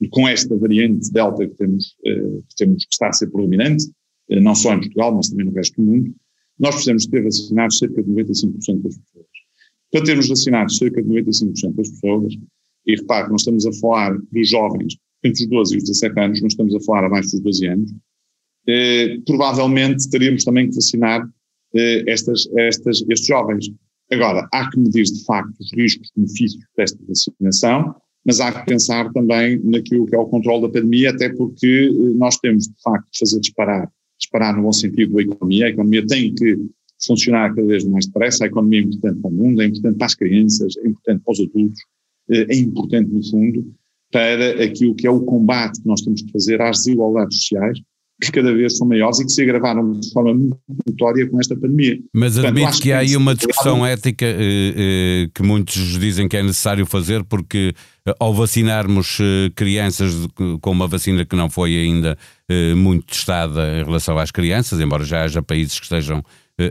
com 0.09 0.27
esta 0.27 0.57
variante 0.57 1.11
Delta 1.11 1.47
que 1.47 1.55
temos, 1.55 1.95
eh, 2.05 2.39
que 2.49 2.55
temos 2.57 2.85
que 2.85 2.93
está 2.93 3.07
a 3.07 3.13
ser 3.13 3.27
predominante, 3.27 3.85
não 4.39 4.55
só 4.55 4.73
em 4.73 4.79
Portugal, 4.79 5.13
mas 5.15 5.29
também 5.29 5.45
no 5.45 5.53
resto 5.53 5.81
do 5.81 5.91
mundo, 5.91 6.15
nós 6.59 6.75
precisamos 6.75 7.07
ter 7.07 7.23
vacinados 7.23 7.77
cerca 7.77 8.03
de 8.03 8.09
95% 8.11 8.81
das 8.81 8.97
pessoas. 8.97 9.27
Para 9.91 10.03
termos 10.03 10.29
vacinados 10.29 10.77
cerca 10.77 11.01
de 11.01 11.09
95% 11.09 11.75
das 11.75 11.89
pessoas, 11.89 12.33
e 12.85 12.95
repare 12.95 13.25
que 13.25 13.31
nós 13.31 13.41
estamos 13.41 13.65
a 13.65 13.73
falar 13.73 14.17
dos 14.31 14.49
jovens 14.49 14.97
entre 15.23 15.43
os 15.43 15.49
12 15.49 15.75
e 15.75 15.77
os 15.77 15.83
17 15.83 16.19
anos, 16.19 16.41
não 16.41 16.47
estamos 16.47 16.75
a 16.75 16.79
falar 16.81 17.05
abaixo 17.05 17.31
dos 17.31 17.41
12 17.41 17.67
anos, 17.67 17.93
eh, 18.67 19.17
provavelmente 19.25 20.09
teríamos 20.09 20.43
também 20.43 20.69
que 20.69 20.75
vacinar 20.75 21.27
eh, 21.75 22.03
estas, 22.07 22.47
estas, 22.57 23.03
estes 23.09 23.27
jovens. 23.27 23.71
Agora, 24.11 24.47
há 24.51 24.69
que 24.69 24.79
medir 24.79 25.03
de 25.03 25.23
facto 25.23 25.53
os 25.59 25.71
riscos 25.73 26.09
e 26.09 26.19
benefícios 26.19 26.63
desta 26.75 26.99
vacinação, 27.07 27.95
mas 28.25 28.39
há 28.39 28.51
que 28.51 28.65
pensar 28.65 29.11
também 29.13 29.59
naquilo 29.63 30.05
que 30.05 30.15
é 30.15 30.19
o 30.19 30.27
controle 30.27 30.63
da 30.63 30.69
pandemia, 30.69 31.11
até 31.11 31.29
porque 31.29 31.89
eh, 31.91 32.17
nós 32.17 32.37
temos 32.37 32.65
de 32.65 32.81
facto 32.83 33.07
de 33.11 33.19
fazer 33.19 33.39
disparar 33.39 33.91
disparar 34.21 34.55
no 34.55 34.63
bom 34.63 34.71
sentido 34.71 35.17
a 35.17 35.21
economia. 35.21 35.65
A 35.65 35.69
economia 35.69 36.05
tem 36.05 36.33
que 36.33 36.57
funcionar 37.05 37.53
cada 37.53 37.67
vez 37.67 37.83
mais 37.83 38.05
depressa. 38.05 38.43
A 38.43 38.47
economia 38.47 38.79
é 38.79 38.83
importante 38.83 39.19
para 39.19 39.29
o 39.29 39.33
mundo, 39.33 39.61
é 39.61 39.65
importante 39.65 39.97
para 39.97 40.05
as 40.05 40.15
crianças, 40.15 40.77
é 40.77 40.87
importante 40.87 41.21
para 41.23 41.31
os 41.31 41.39
adultos, 41.39 41.81
eh, 42.29 42.45
é 42.49 42.55
importante, 42.55 43.11
no 43.11 43.23
fundo, 43.23 43.73
para 44.11 44.63
aquilo 44.63 44.95
que 44.95 45.07
é 45.07 45.11
o 45.11 45.21
combate 45.21 45.81
que 45.81 45.87
nós 45.87 46.01
temos 46.01 46.21
que 46.21 46.31
fazer 46.31 46.61
às 46.61 46.77
desigualdades 46.77 47.39
sociais, 47.39 47.79
que 48.21 48.31
cada 48.31 48.53
vez 48.53 48.77
são 48.77 48.87
maiores 48.87 49.19
e 49.19 49.25
que 49.25 49.31
se 49.31 49.41
agravaram 49.41 49.93
de 49.93 50.11
forma 50.11 50.33
muito 50.33 50.57
notória 50.87 51.27
com 51.27 51.39
esta 51.39 51.55
pandemia. 51.55 51.99
Mas 52.13 52.37
admito 52.37 52.79
que 52.79 52.91
há 52.91 52.99
aí 52.99 53.17
uma 53.17 53.33
discussão 53.33 53.85
ética 53.85 54.25
eh, 54.25 54.35
eh, 54.37 55.29
que 55.33 55.41
muitos 55.41 55.99
dizem 55.99 56.27
que 56.27 56.37
é 56.37 56.43
necessário 56.43 56.85
fazer, 56.85 57.23
porque 57.23 57.73
eh, 58.05 58.15
ao 58.19 58.33
vacinarmos 58.33 59.19
eh, 59.19 59.51
crianças 59.55 60.13
com 60.59 60.71
uma 60.71 60.87
vacina 60.87 61.25
que 61.25 61.35
não 61.35 61.49
foi 61.49 61.75
ainda 61.77 62.17
eh, 62.49 62.73
muito 62.73 63.05
testada 63.07 63.79
em 63.79 63.83
relação 63.83 64.17
às 64.17 64.31
crianças, 64.31 64.79
embora 64.79 65.03
já 65.03 65.23
haja 65.23 65.41
países 65.41 65.79
que 65.79 65.85
estejam 65.85 66.23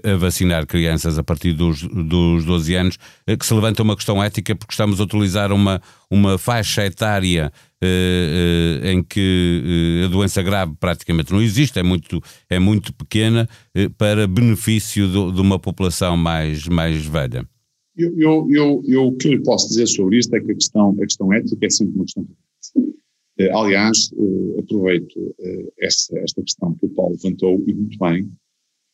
a 0.04 0.16
vacinar 0.16 0.66
crianças 0.66 1.18
a 1.18 1.22
partir 1.22 1.52
dos, 1.52 1.82
dos 1.82 2.44
12 2.44 2.74
anos, 2.74 2.98
que 3.26 3.46
se 3.46 3.54
levanta 3.54 3.82
uma 3.82 3.96
questão 3.96 4.22
ética 4.22 4.54
porque 4.54 4.72
estamos 4.72 5.00
a 5.00 5.04
utilizar 5.04 5.52
uma, 5.52 5.80
uma 6.10 6.38
faixa 6.38 6.84
etária 6.84 7.52
eh, 7.82 8.82
eh, 8.82 8.92
em 8.92 9.02
que 9.02 10.02
eh, 10.02 10.04
a 10.04 10.08
doença 10.08 10.42
grave 10.42 10.74
praticamente 10.78 11.32
não 11.32 11.40
existe, 11.40 11.78
é 11.78 11.82
muito, 11.82 12.20
é 12.50 12.58
muito 12.58 12.92
pequena, 12.92 13.48
para 13.96 14.26
benefício 14.26 15.08
do, 15.08 15.32
de 15.32 15.40
uma 15.40 15.58
população 15.58 16.14
mais, 16.14 16.68
mais 16.68 17.06
velha? 17.06 17.48
Eu, 17.96 18.12
eu, 18.18 18.46
eu, 18.50 18.82
eu, 18.86 19.06
o 19.06 19.16
que 19.16 19.32
eu 19.32 19.42
posso 19.42 19.68
dizer 19.68 19.86
sobre 19.86 20.18
isto 20.18 20.34
é 20.36 20.40
que 20.40 20.52
a 20.52 20.54
questão, 20.54 20.90
a 20.90 21.06
questão 21.06 21.32
ética 21.32 21.64
é 21.64 21.70
sempre 21.70 21.94
uma 21.94 22.04
questão. 22.04 22.26
Aliás, 23.54 24.10
aproveito 24.58 25.34
esta, 25.80 26.18
esta 26.18 26.42
questão 26.42 26.74
que 26.74 26.84
o 26.84 26.90
Paulo 26.90 27.16
levantou, 27.22 27.62
e 27.66 27.72
muito 27.72 27.98
bem, 27.98 28.30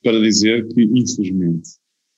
para 0.06 0.20
dizer 0.20 0.68
que, 0.68 0.84
infelizmente, 0.84 1.68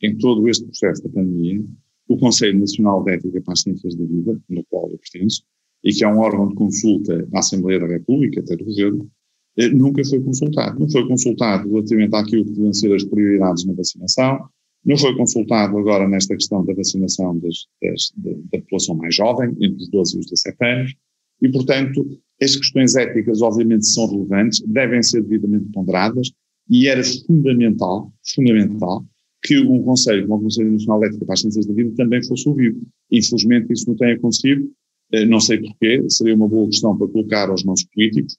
em 0.02 0.14
todo 0.18 0.46
este 0.46 0.62
processo 0.66 1.02
da 1.04 1.08
pandemia, 1.08 1.64
o 2.06 2.18
Conselho 2.18 2.58
Nacional 2.58 3.02
de 3.02 3.12
Ética 3.12 3.40
para 3.40 3.54
as 3.54 3.62
Ciências 3.62 3.94
da 3.94 4.04
Vida, 4.04 4.38
no 4.46 4.62
qual 4.64 4.90
eu 4.90 4.98
pertenço, 4.98 5.42
e 5.82 5.90
que 5.90 6.04
é 6.04 6.08
um 6.08 6.18
órgão 6.18 6.48
de 6.48 6.54
consulta 6.54 7.24
da 7.28 7.38
Assembleia 7.38 7.80
da 7.80 7.86
República, 7.86 8.40
até 8.40 8.56
do 8.56 8.66
Governo, 8.66 9.10
eh, 9.56 9.70
nunca 9.70 10.04
foi 10.04 10.20
consultado. 10.20 10.78
Não 10.78 10.90
foi 10.90 11.08
consultado 11.08 11.70
relativamente 11.70 12.14
àquilo 12.14 12.44
que 12.44 12.50
devem 12.50 12.74
ser 12.74 12.94
as 12.94 13.04
prioridades 13.04 13.64
na 13.64 13.72
vacinação, 13.72 14.46
não 14.84 14.98
foi 14.98 15.16
consultado 15.16 15.78
agora 15.78 16.06
nesta 16.06 16.34
questão 16.34 16.62
da 16.66 16.74
vacinação 16.74 17.38
das, 17.38 17.66
das, 17.82 18.12
da, 18.18 18.32
da, 18.52 18.62
população 18.64 18.96
mais 18.96 19.14
jovem, 19.14 19.56
entre 19.62 19.82
os 19.82 19.88
12 19.88 20.14
e 20.14 20.20
os 20.20 20.26
17 20.26 20.56
anos, 20.62 20.94
e, 21.40 21.48
portanto, 21.50 22.20
as 22.42 22.54
questões 22.54 22.96
éticas, 22.96 23.40
obviamente, 23.40 23.86
são 23.86 24.10
relevantes, 24.10 24.60
devem 24.66 25.02
ser 25.02 25.22
devidamente 25.22 25.70
ponderadas, 25.72 26.30
e 26.68 26.86
era 26.86 27.02
fundamental, 27.26 28.12
fundamental, 28.34 29.04
que 29.42 29.58
um 29.58 29.82
Conselho, 29.82 30.26
como 30.26 30.40
o 30.40 30.42
Conselho 30.44 30.72
Nacional 30.72 31.00
de 31.00 31.06
Ética 31.06 31.24
para 31.24 31.34
as 31.34 31.40
Ciências 31.40 31.66
da 31.66 31.74
Vida, 31.74 31.92
também 31.96 32.22
fosse 32.24 32.48
ouvido. 32.48 32.80
Infelizmente, 33.10 33.72
isso 33.72 33.88
não 33.88 33.96
tem 33.96 34.12
acontecido, 34.12 34.70
eh, 35.12 35.24
não 35.24 35.40
sei 35.40 35.58
porquê, 35.58 36.04
seria 36.08 36.34
uma 36.34 36.48
boa 36.48 36.66
questão 36.66 36.96
para 36.96 37.08
colocar 37.08 37.48
aos 37.48 37.64
nossos 37.64 37.86
políticos, 37.94 38.36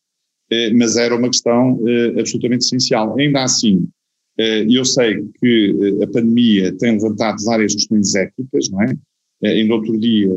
eh, 0.51 0.73
mas 0.73 0.97
era 0.97 1.15
uma 1.15 1.29
questão 1.29 1.79
eh, 1.87 2.19
absolutamente 2.19 2.65
essencial. 2.65 3.17
Ainda 3.17 3.43
assim, 3.43 3.87
eu 4.69 4.85
sei 4.85 5.27
que 5.37 5.75
a 6.01 6.07
pandemia 6.07 6.73
tem 6.77 6.93
levantado 6.93 7.43
várias 7.43 7.75
questões 7.75 8.15
éticas, 8.15 8.69
não 8.69 8.81
é? 8.83 8.95
Ainda 9.43 9.73
outro 9.73 9.99
dia, 9.99 10.29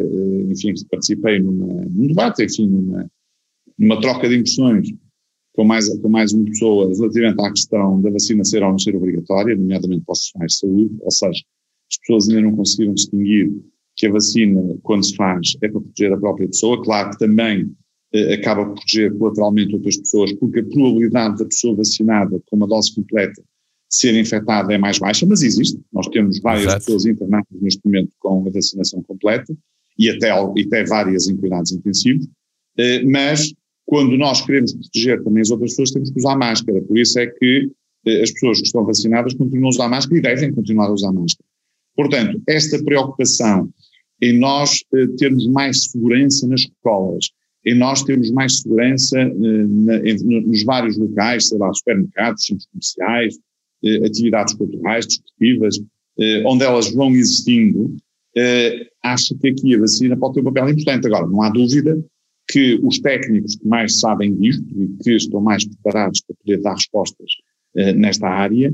enfim, 0.51 0.75
participei 0.91 1.39
numa, 1.39 1.85
num 1.85 2.09
debate, 2.09 2.45
enfim, 2.45 2.67
numa, 2.67 3.09
numa 3.79 4.01
troca 4.01 4.29
de 4.29 4.39
impressões 4.39 4.93
com 5.54 5.64
mais, 5.64 5.88
com 5.99 6.09
mais 6.09 6.32
uma 6.32 6.44
pessoa 6.47 6.92
relativamente 6.94 7.40
à 7.40 7.50
questão 7.50 8.00
da 8.00 8.11
vacina 8.11 8.44
ser 8.44 8.62
ou 8.62 8.71
não 8.71 8.78
ser 8.78 8.97
obrigatória, 8.97 9.54
nomeadamente 9.54 10.02
para 10.04 10.12
os 10.12 10.30
profissionais 10.30 10.52
de 10.52 10.59
saúde, 10.59 10.97
ou 11.00 11.11
seja, 11.11 11.42
as 11.90 11.99
pessoas 11.99 12.28
ainda 12.28 12.42
não 12.42 12.56
conseguiram 12.56 12.94
distinguir 12.94 13.52
que 13.94 14.06
a 14.06 14.12
vacina, 14.12 14.78
quando 14.82 15.04
se 15.04 15.14
faz, 15.14 15.54
é 15.62 15.68
para 15.68 15.80
proteger 15.80 16.12
a 16.12 16.18
própria 16.18 16.49
pessoa. 16.49 16.82
Claro 16.82 17.11
que 17.11 17.18
também 17.18 17.71
eh, 18.14 18.35
acaba 18.35 18.64
por 18.64 18.75
proteger 18.75 19.16
colateralmente 19.18 19.75
outras 19.75 19.99
pessoas, 19.99 20.32
porque 20.32 20.61
a 20.61 20.64
probabilidade 20.64 21.38
da 21.38 21.44
pessoa 21.44 21.76
vacinada 21.76 22.40
com 22.47 22.56
uma 22.56 22.66
dose 22.66 22.94
completa 22.94 23.42
ser 23.90 24.18
infectada 24.18 24.73
é 24.73 24.78
mais 24.78 24.99
baixa, 24.99 25.26
mas 25.26 25.42
existe. 25.42 25.78
Nós 25.92 26.09
temos 26.09 26.40
várias 26.40 26.64
Exato. 26.64 26.78
pessoas 26.78 27.04
internadas 27.04 27.61
neste 27.61 27.80
momento 27.85 28.11
com 28.18 28.47
a 28.47 28.50
vacinação 28.50 29.02
completa 29.02 29.54
e 29.99 30.09
até, 30.09 30.30
e 30.56 30.62
até 30.62 30.85
várias 30.85 31.28
em 31.28 31.37
cuidados 31.37 31.73
intensivos, 31.73 32.26
eh, 32.78 33.04
mas 33.04 33.52
quando 33.93 34.17
nós 34.17 34.41
queremos 34.41 34.73
proteger 34.73 35.23
também 35.23 35.43
as 35.43 35.51
outras 35.51 35.73
pessoas, 35.73 35.91
temos 35.91 36.11
que 36.11 36.19
usar 36.19 36.35
máscara. 36.35 36.81
Por 36.81 36.97
isso 36.97 37.19
é 37.19 37.27
que 37.27 37.71
eh, 38.07 38.23
as 38.23 38.31
pessoas 38.31 38.59
que 38.59 38.65
estão 38.65 38.87
vacinadas 38.87 39.35
continuam 39.35 39.67
a 39.67 39.69
usar 39.69 39.89
máscara 39.91 40.19
e 40.19 40.23
devem 40.23 40.51
continuar 40.51 40.87
a 40.87 40.93
usar 40.93 41.13
máscara. 41.13 41.47
Portanto, 41.95 42.41
esta 42.49 42.83
preocupação 42.83 43.69
em 44.23 44.39
nós 44.39 44.83
eh, 44.95 45.09
termos 45.19 45.47
mais 45.47 45.91
segurança 45.91 46.49
nas 46.49 46.63
escolas, 46.63 47.29
em 47.67 47.75
nós 47.75 48.03
termos 48.03 48.31
mais 48.31 48.61
segurança 48.61 49.21
eh, 49.21 49.31
na, 49.35 49.99
nos 49.99 50.65
vários 50.65 50.97
locais, 50.97 51.49
sei 51.49 51.59
lá, 51.59 51.71
supermercados, 51.75 52.47
centros 52.47 52.67
comerciais, 52.73 53.39
atividades 54.07 54.55
culturais, 54.55 55.07
desportivas, 55.07 55.79
onde 56.47 56.65
elas 56.65 56.91
vão 56.95 57.11
existindo, 57.11 57.95
acho 59.03 59.37
que 59.39 59.49
aqui 59.49 59.75
a 59.75 59.81
vacina 59.81 60.17
pode 60.17 60.35
ter 60.35 60.41
um 60.41 60.45
papel 60.45 60.69
importante. 60.69 61.09
Agora, 61.09 61.27
não 61.27 61.43
há 61.43 61.51
dúvida 61.51 61.99
que 62.52 62.78
os 62.82 62.99
técnicos 62.99 63.56
que 63.56 63.66
mais 63.66 63.99
sabem 63.99 64.37
disto 64.37 64.62
e 64.76 64.88
que 65.02 65.16
estão 65.16 65.40
mais 65.40 65.64
preparados 65.64 66.21
para 66.21 66.37
poder 66.37 66.61
dar 66.61 66.75
respostas 66.75 67.30
eh, 67.76 67.94
nesta 67.94 68.28
área, 68.28 68.73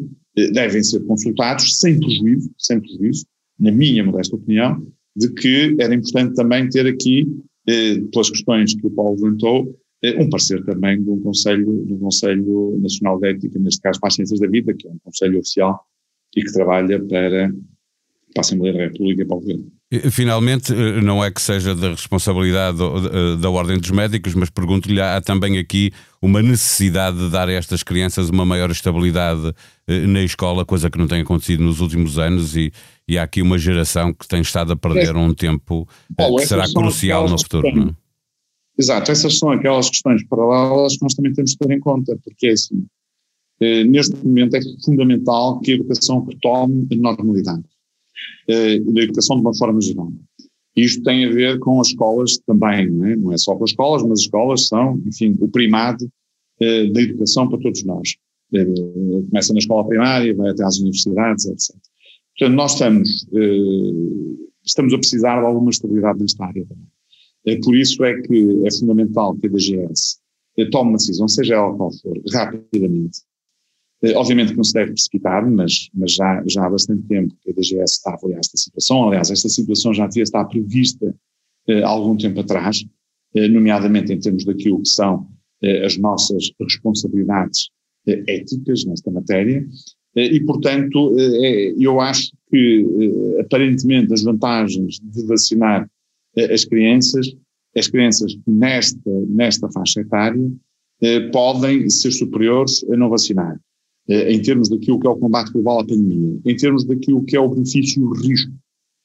devem 0.52 0.82
ser 0.82 1.00
consultados 1.04 1.78
sem 1.78 1.98
prejuízo, 1.98 2.50
sem 2.58 2.80
prejuízo, 2.80 3.24
na 3.58 3.70
minha 3.70 4.04
modesta 4.04 4.34
opinião, 4.34 4.84
de 5.14 5.32
que 5.32 5.76
era 5.78 5.94
importante 5.94 6.34
também 6.34 6.68
ter 6.68 6.86
aqui, 6.86 7.28
eh, 7.68 8.00
pelas 8.12 8.30
questões 8.30 8.74
que 8.74 8.86
o 8.86 8.90
Paulo 8.90 9.14
levantou, 9.14 9.78
eh, 10.02 10.20
um 10.20 10.28
parecer 10.28 10.64
também 10.64 11.00
de 11.00 11.10
um 11.10 11.20
Conselho, 11.20 11.98
Conselho 12.00 12.78
Nacional 12.80 13.20
de 13.20 13.28
Ética, 13.28 13.60
neste 13.60 13.80
caso 13.80 14.00
para 14.00 14.08
as 14.08 14.14
Ciências 14.14 14.40
da 14.40 14.48
Vida, 14.48 14.74
que 14.74 14.88
é 14.88 14.90
um 14.90 14.98
Conselho 15.04 15.38
oficial 15.38 15.80
e 16.36 16.42
que 16.42 16.52
trabalha 16.52 16.98
para, 16.98 17.48
para 17.48 18.38
a 18.38 18.40
Assembleia 18.40 18.74
da 18.74 18.84
República 18.86 19.22
e 19.22 19.24
para 19.24 19.36
o 19.36 19.40
Governo. 19.40 19.77
Finalmente, 20.10 20.70
eh, 20.70 21.00
não 21.00 21.24
é 21.24 21.30
que 21.30 21.40
seja 21.40 21.74
da 21.74 21.88
responsabilidade 21.88 22.76
eh, 22.82 23.36
da 23.40 23.48
Ordem 23.48 23.78
dos 23.78 23.90
Médicos, 23.90 24.34
mas 24.34 24.50
pergunto-lhe: 24.50 25.00
há 25.00 25.18
também 25.18 25.56
aqui 25.56 25.92
uma 26.20 26.42
necessidade 26.42 27.16
de 27.16 27.30
dar 27.30 27.48
a 27.48 27.52
estas 27.52 27.82
crianças 27.82 28.28
uma 28.28 28.44
maior 28.44 28.70
estabilidade 28.70 29.50
eh, 29.86 30.06
na 30.06 30.22
escola, 30.22 30.66
coisa 30.66 30.90
que 30.90 30.98
não 30.98 31.06
tem 31.06 31.22
acontecido 31.22 31.62
nos 31.62 31.80
últimos 31.80 32.18
anos, 32.18 32.54
e, 32.54 32.70
e 33.08 33.16
há 33.16 33.22
aqui 33.22 33.40
uma 33.40 33.56
geração 33.56 34.12
que 34.12 34.28
tem 34.28 34.42
estado 34.42 34.74
a 34.74 34.76
perder 34.76 35.16
um 35.16 35.32
tempo 35.32 35.88
que 36.14 36.46
será 36.46 36.70
crucial 36.70 37.26
no 37.26 37.38
futuro. 37.38 37.74
Não? 37.74 37.88
É? 37.88 37.92
Exato, 38.78 39.10
essas 39.10 39.38
são 39.38 39.50
aquelas 39.50 39.88
questões 39.88 40.22
paralelas 40.24 40.96
que 40.96 41.02
nós 41.02 41.14
também 41.14 41.32
temos 41.32 41.52
de 41.52 41.56
ter 41.56 41.70
em 41.70 41.80
conta, 41.80 42.14
porque 42.22 42.48
é 42.48 42.52
assim, 42.52 42.86
neste 43.88 44.14
momento 44.22 44.54
é 44.54 44.60
fundamental 44.84 45.58
que 45.60 45.72
a 45.72 45.74
educação 45.76 46.26
retome 46.26 46.86
a 46.92 46.94
normalidade 46.94 47.64
eh, 48.48 48.80
da 48.80 49.02
educação 49.02 49.36
de 49.36 49.42
uma 49.42 49.54
forma 49.54 49.80
geral. 49.80 50.12
Isto 50.76 51.02
tem 51.02 51.24
a 51.24 51.30
ver 51.30 51.58
com 51.58 51.80
as 51.80 51.88
escolas 51.88 52.38
também, 52.46 52.88
não 52.90 53.06
é, 53.06 53.16
não 53.16 53.32
é 53.32 53.38
só 53.38 53.56
com 53.56 53.64
as 53.64 53.70
escolas, 53.70 54.02
mas 54.02 54.12
as 54.12 54.20
escolas 54.20 54.66
são, 54.68 55.02
enfim, 55.06 55.36
o 55.40 55.48
primado 55.48 56.08
eh, 56.60 56.86
da 56.86 57.00
educação 57.00 57.48
para 57.48 57.58
todos 57.58 57.84
nós. 57.84 58.16
Eh, 58.54 58.64
começa 59.28 59.52
na 59.52 59.58
escola 59.58 59.86
primária, 59.86 60.34
vai 60.34 60.50
até 60.50 60.64
às 60.64 60.78
universidades, 60.78 61.46
etc. 61.46 61.76
Portanto, 62.38 62.56
nós 62.56 62.72
estamos, 62.72 63.26
eh, 63.34 64.44
estamos 64.64 64.94
a 64.94 64.98
precisar 64.98 65.40
de 65.40 65.46
alguma 65.46 65.70
estabilidade 65.70 66.20
nesta 66.20 66.44
área 66.44 66.64
também. 66.66 67.60
Por 67.62 67.74
isso 67.74 68.04
é 68.04 68.20
que 68.20 68.62
é 68.64 68.70
fundamental 68.78 69.34
que 69.36 69.46
a 69.46 69.50
DGS 69.50 70.18
tome 70.70 70.90
uma 70.90 70.98
decisão, 70.98 71.26
seja 71.28 71.54
ela 71.54 71.74
qual 71.74 71.90
for, 71.92 72.20
rapidamente, 72.32 73.20
obviamente 74.16 74.52
que 74.52 74.56
não 74.56 74.64
se 74.64 74.74
deve 74.74 74.92
precipitar, 74.92 75.48
mas, 75.50 75.88
mas 75.94 76.12
já, 76.12 76.42
já 76.46 76.66
há 76.66 76.70
bastante 76.70 77.02
tempo 77.08 77.34
que 77.42 77.50
a 77.50 77.52
DGS 77.52 77.94
está 77.94 78.10
a 78.10 78.14
avaliar 78.14 78.40
esta 78.40 78.56
situação. 78.56 79.08
Aliás, 79.08 79.30
esta 79.30 79.48
situação 79.48 79.92
já 79.92 80.06
devia 80.06 80.22
estar 80.22 80.44
prevista 80.44 81.14
eh, 81.66 81.82
há 81.82 81.88
algum 81.88 82.16
tempo 82.16 82.40
atrás, 82.40 82.84
eh, 83.34 83.48
nomeadamente 83.48 84.12
em 84.12 84.20
termos 84.20 84.44
daquilo 84.44 84.82
que 84.82 84.88
são 84.88 85.26
eh, 85.62 85.84
as 85.84 85.96
nossas 85.96 86.52
responsabilidades 86.60 87.70
eh, 88.06 88.22
éticas 88.28 88.84
nesta 88.84 89.10
matéria. 89.10 89.66
Eh, 90.14 90.34
e, 90.36 90.40
portanto, 90.44 91.16
eu 91.78 92.00
acho 92.00 92.32
que, 92.50 92.86
aparentemente, 93.40 94.12
as 94.12 94.22
vantagens 94.22 95.00
de 95.02 95.26
vacinar 95.26 95.88
as 96.52 96.64
crianças, 96.64 97.34
as 97.76 97.88
crianças 97.88 98.36
nesta, 98.46 99.10
nesta 99.28 99.70
faixa 99.70 100.00
etária, 100.00 100.50
podem 101.32 101.90
ser 101.90 102.10
superiores 102.12 102.84
a 102.90 102.96
não 102.96 103.08
vacinar. 103.10 103.60
Eh, 104.08 104.32
em 104.32 104.40
termos 104.40 104.70
daquilo 104.70 104.98
que 104.98 105.06
é 105.06 105.10
o 105.10 105.16
combate 105.16 105.52
global 105.52 105.80
à 105.80 105.86
pandemia, 105.86 106.40
em 106.44 106.56
termos 106.56 106.84
daquilo 106.84 107.22
que 107.24 107.36
é 107.36 107.40
o 107.40 107.48
benefício 107.48 108.02
e 108.02 108.04
o 108.06 108.12
risco 108.12 108.52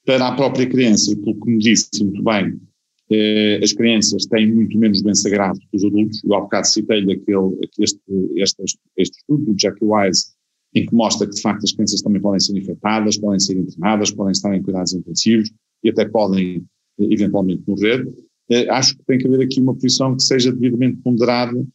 para 0.06 0.28
a 0.28 0.34
própria 0.34 0.66
criança, 0.66 1.12
e 1.12 1.16
pelo 1.16 1.38
que 1.40 1.50
me 1.50 1.58
disse 1.58 2.02
muito 2.02 2.22
bem, 2.22 2.58
eh, 3.10 3.60
as 3.62 3.74
crianças 3.74 4.24
têm 4.24 4.50
muito 4.50 4.78
menos 4.78 5.02
doença 5.02 5.28
grave 5.28 5.60
que 5.60 5.76
os 5.76 5.84
adultos. 5.84 6.22
Eu 6.24 6.34
há 6.34 6.40
bocado 6.40 6.66
citei-lhe 6.66 7.12
aquele, 7.12 7.68
este, 7.78 8.00
este, 8.36 8.62
este 8.96 9.18
estudo 9.18 9.44
do 9.44 9.54
Jackie 9.58 9.84
Wise, 9.84 10.24
em 10.74 10.86
que 10.86 10.94
mostra 10.94 11.26
que 11.26 11.34
de 11.34 11.42
facto 11.42 11.64
as 11.64 11.72
crianças 11.72 12.00
também 12.00 12.22
podem 12.22 12.40
ser 12.40 12.56
infectadas, 12.56 13.18
podem 13.18 13.38
ser 13.38 13.58
internadas, 13.58 14.10
podem 14.10 14.32
estar 14.32 14.56
em 14.56 14.62
cuidados 14.62 14.94
intensivos 14.94 15.52
e 15.82 15.90
até 15.90 16.06
podem 16.06 16.64
eh, 16.98 17.06
eventualmente 17.10 17.62
morrer. 17.66 18.08
Acho 18.70 18.96
que 18.96 19.04
tem 19.04 19.18
que 19.18 19.26
haver 19.26 19.42
aqui 19.42 19.58
uma 19.58 19.74
posição 19.74 20.14
que 20.14 20.22
seja 20.22 20.52
devidamente 20.52 20.98
ponderada 20.98 21.66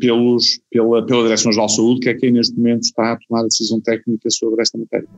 pelos, 0.00 0.60
pela, 0.70 1.04
pela 1.04 1.22
Direção-Geral 1.24 1.66
de 1.66 1.74
Saúde, 1.74 2.00
que 2.00 2.08
é 2.08 2.14
quem 2.14 2.32
neste 2.32 2.56
momento 2.56 2.84
está 2.84 3.12
a 3.12 3.18
tomar 3.18 3.40
a 3.40 3.44
decisão 3.44 3.80
técnica 3.80 4.30
sobre 4.30 4.62
esta 4.62 4.78
matéria. 4.78 5.08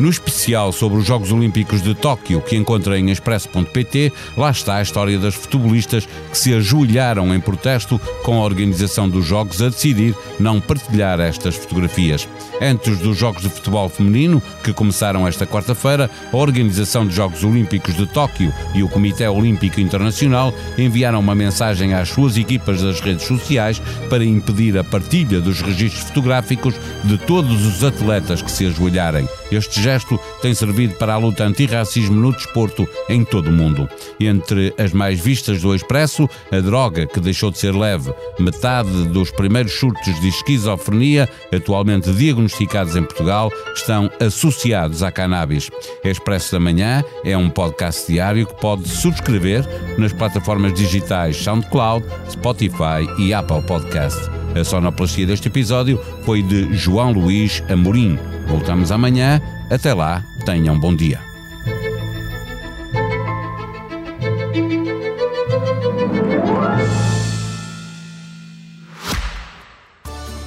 No 0.00 0.08
especial 0.08 0.70
sobre 0.72 0.98
os 0.98 1.04
Jogos 1.04 1.32
Olímpicos 1.32 1.82
de 1.82 1.92
Tóquio, 1.92 2.40
que 2.40 2.54
encontra 2.54 2.96
em 2.96 3.10
expresso.pt, 3.10 4.12
lá 4.36 4.50
está 4.50 4.76
a 4.76 4.82
história 4.82 5.18
das 5.18 5.34
futebolistas 5.34 6.06
que 6.30 6.38
se 6.38 6.54
ajoelharam 6.54 7.34
em 7.34 7.40
protesto 7.40 8.00
com 8.22 8.40
a 8.40 8.44
organização 8.44 9.08
dos 9.08 9.26
Jogos 9.26 9.60
a 9.60 9.68
decidir 9.68 10.14
não 10.38 10.60
partilhar 10.60 11.18
estas 11.18 11.56
fotografias. 11.56 12.28
Antes 12.60 12.98
dos 12.98 13.16
Jogos 13.16 13.42
de 13.42 13.48
Futebol 13.48 13.88
Feminino, 13.88 14.40
que 14.62 14.72
começaram 14.72 15.26
esta 15.26 15.46
quarta-feira, 15.46 16.08
a 16.32 16.36
Organização 16.36 17.04
dos 17.04 17.14
Jogos 17.14 17.42
Olímpicos 17.42 17.96
de 17.96 18.06
Tóquio 18.06 18.52
e 18.74 18.84
o 18.84 18.88
Comitê 18.88 19.26
Olímpico 19.26 19.80
Internacional 19.80 20.54
enviaram 20.76 21.18
uma 21.18 21.34
mensagem 21.34 21.94
às 21.94 22.08
suas 22.08 22.36
equipas 22.36 22.82
das 22.82 23.00
redes 23.00 23.26
sociais 23.26 23.82
para 24.08 24.24
impedir 24.24 24.78
a 24.78 24.84
partilha 24.84 25.40
dos 25.40 25.60
registros 25.60 26.04
fotográficos 26.04 26.74
de 27.02 27.18
todos 27.18 27.66
os 27.66 27.82
atletas 27.82 28.42
que 28.42 28.50
se 28.50 28.66
ajoelharem. 28.66 29.28
Este 29.50 29.82
gesto 29.88 30.20
tem 30.42 30.52
servido 30.52 30.94
para 30.96 31.14
a 31.14 31.16
luta 31.16 31.44
antirracismo 31.44 32.14
no 32.14 32.30
desporto 32.30 32.86
em 33.08 33.24
todo 33.24 33.48
o 33.48 33.52
mundo. 33.52 33.88
Entre 34.20 34.74
as 34.76 34.92
mais 34.92 35.18
vistas 35.18 35.62
do 35.62 35.74
Expresso, 35.74 36.28
a 36.52 36.60
droga 36.60 37.06
que 37.06 37.18
deixou 37.18 37.50
de 37.50 37.56
ser 37.56 37.74
leve, 37.74 38.12
metade 38.38 39.06
dos 39.08 39.30
primeiros 39.30 39.72
surtos 39.72 40.20
de 40.20 40.28
esquizofrenia 40.28 41.26
atualmente 41.50 42.12
diagnosticados 42.12 42.96
em 42.96 43.02
Portugal 43.02 43.50
estão 43.74 44.10
associados 44.20 45.02
à 45.02 45.10
cannabis. 45.10 45.70
Expresso 46.04 46.52
da 46.52 46.60
Manhã 46.60 47.02
é 47.24 47.34
um 47.34 47.48
podcast 47.48 48.12
diário 48.12 48.46
que 48.46 48.60
pode 48.60 48.86
subscrever 48.86 49.64
nas 49.96 50.12
plataformas 50.12 50.74
digitais 50.74 51.38
SoundCloud, 51.38 52.04
Spotify 52.30 53.08
e 53.18 53.32
Apple 53.32 53.62
Podcast. 53.62 54.47
A 54.58 54.64
sonoplastia 54.64 55.24
deste 55.24 55.46
episódio 55.46 56.02
foi 56.24 56.42
de 56.42 56.74
João 56.74 57.12
Luís 57.12 57.62
Amorim. 57.68 58.18
Voltamos 58.48 58.90
amanhã. 58.90 59.40
Até 59.70 59.94
lá, 59.94 60.24
tenham 60.44 60.78
bom 60.78 60.96
dia. 60.96 61.20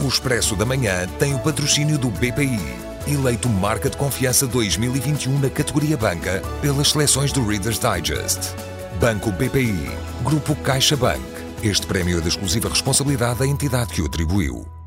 O 0.02 0.08
Expresso 0.08 0.56
da 0.58 0.66
Manhã 0.66 1.08
tem 1.18 1.34
o 1.34 1.40
patrocínio 1.40 1.98
do 1.98 2.10
BPI, 2.10 2.60
eleito 3.08 3.48
Marca 3.48 3.90
de 3.90 3.96
Confiança 3.96 4.46
2021 4.46 5.40
na 5.40 5.50
categoria 5.50 5.96
Banca 5.96 6.42
pelas 6.62 6.90
seleções 6.90 7.32
do 7.32 7.48
Reader's 7.48 7.80
Digest. 7.80 8.56
Banco 9.00 9.32
BPI, 9.32 9.90
Grupo 10.24 10.54
CaixaBank. 10.56 11.41
Este 11.64 11.86
prémio 11.86 12.18
é 12.18 12.22
de 12.22 12.28
exclusiva 12.28 12.70
responsabilidade 12.70 13.40
da 13.40 13.46
entidade 13.46 13.94
que 13.94 14.02
o 14.02 14.08
atribuiu. 14.08 14.81